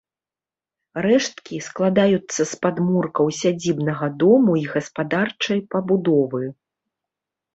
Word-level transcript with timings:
Рэшткі 1.05 1.57
складаюцца 1.65 2.41
з 2.53 2.57
падмуркаў 2.63 3.25
сядзібнага 3.41 4.05
дому 4.23 4.51
і 4.61 4.65
гаспадарчай 4.73 5.59
пабудовы. 5.75 6.43